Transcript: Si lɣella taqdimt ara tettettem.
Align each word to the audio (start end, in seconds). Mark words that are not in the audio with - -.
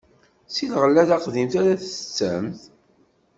Si 0.53 0.65
lɣella 0.73 1.03
taqdimt 1.09 1.53
ara 1.61 1.79
tettettem. 1.81 2.45